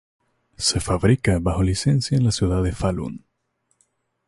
Se 0.57 0.79
fabrica 0.79 1.37
bajo 1.39 1.61
licencia 1.61 2.17
en 2.17 2.23
la 2.23 2.31
ciudad 2.31 2.63
de 2.63 2.71
Falun. 2.71 3.23